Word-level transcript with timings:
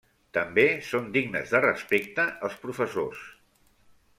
També 0.35 0.63
són 0.87 1.11
dignes 1.17 1.53
de 1.55 1.61
respecte 1.65 2.25
els 2.49 2.59
professors. 2.65 3.25